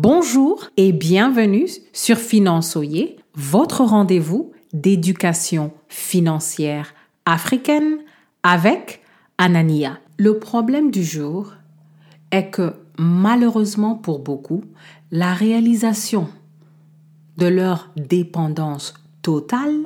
[0.00, 6.94] Bonjour et bienvenue sur Finançoyer, votre rendez-vous d'éducation financière
[7.26, 7.98] africaine
[8.44, 9.02] avec
[9.38, 9.98] Anania.
[10.16, 11.52] Le problème du jour
[12.30, 14.62] est que malheureusement pour beaucoup,
[15.10, 16.28] la réalisation
[17.36, 19.82] de leur dépendance totale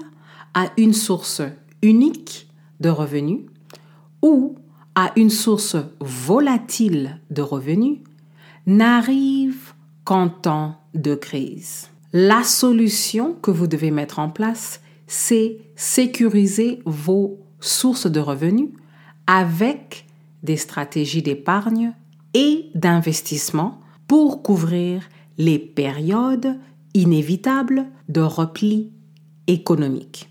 [0.52, 1.40] à une source
[1.80, 2.50] unique
[2.80, 3.46] de revenus
[4.20, 4.56] ou
[4.94, 8.00] à une source volatile de revenus
[8.66, 9.72] n'arrive
[10.04, 11.88] qu'en temps de crise.
[12.12, 18.70] La solution que vous devez mettre en place, c'est sécuriser vos sources de revenus
[19.26, 20.06] avec
[20.42, 21.92] des stratégies d'épargne
[22.34, 26.58] et d'investissement pour couvrir les périodes
[26.94, 28.90] inévitables de repli
[29.46, 30.28] économique.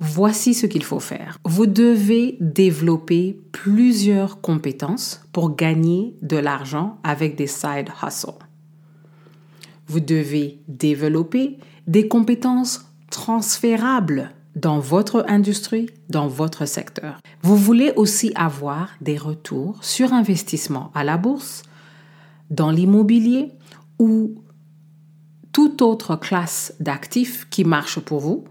[0.00, 1.38] Voici ce qu'il faut faire.
[1.44, 8.44] Vous devez développer plusieurs compétences pour gagner de l'argent avec des side hustles.
[9.86, 17.18] Vous devez développer des compétences transférables dans votre industrie, dans votre secteur.
[17.42, 21.62] Vous voulez aussi avoir des retours sur investissement à la bourse,
[22.50, 23.52] dans l'immobilier
[23.98, 24.34] ou
[25.52, 28.44] toute autre classe d'actifs qui marche pour vous,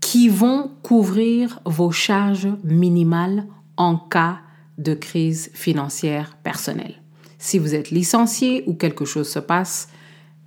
[0.00, 3.46] qui vont couvrir vos charges minimales
[3.76, 4.38] en cas
[4.78, 6.94] de crise financière personnelle.
[7.38, 9.88] Si vous êtes licencié ou quelque chose se passe,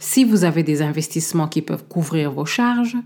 [0.03, 2.97] si vous avez des investissements qui peuvent couvrir vos charges,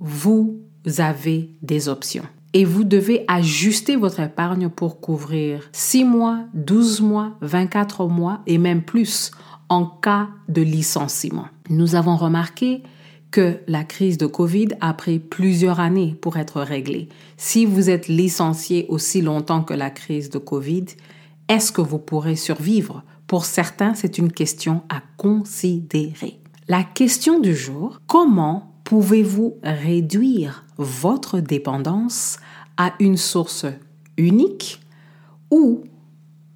[0.00, 0.58] vous
[0.96, 2.24] avez des options.
[2.54, 8.56] Et vous devez ajuster votre épargne pour couvrir 6 mois, 12 mois, 24 mois et
[8.56, 9.32] même plus
[9.68, 11.48] en cas de licenciement.
[11.68, 12.82] Nous avons remarqué
[13.30, 17.10] que la crise de Covid a pris plusieurs années pour être réglée.
[17.36, 20.86] Si vous êtes licencié aussi longtemps que la crise de Covid,
[21.50, 26.40] est-ce que vous pourrez survivre Pour certains, c'est une question à considérer.
[26.66, 32.38] La question du jour, comment pouvez-vous réduire votre dépendance
[32.78, 33.66] à une source
[34.16, 34.80] unique
[35.50, 35.84] ou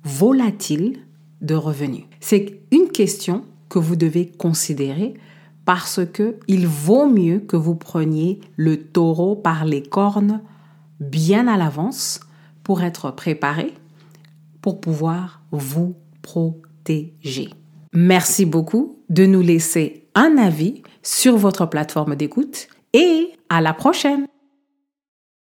[0.02, 1.00] volatile
[1.42, 2.04] de revenus?
[2.20, 5.12] C'est une question que vous devez considérer
[5.66, 10.40] parce que il vaut mieux que vous preniez le taureau par les cornes
[11.00, 12.20] bien à l'avance
[12.62, 13.74] pour être préparé
[14.62, 17.50] pour pouvoir vous protéger.
[17.92, 24.26] Merci beaucoup de nous laisser un avis sur votre plateforme d'écoute et à la prochaine.